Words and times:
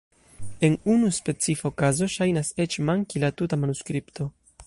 En 0.67 0.77
unu 0.93 1.09
specifa 1.17 1.67
okazo 1.73 2.09
ŝajnas 2.15 2.51
eĉ 2.67 2.79
manki 2.91 3.23
la 3.27 3.33
tuta 3.43 3.63
manuskripto! 3.67 4.31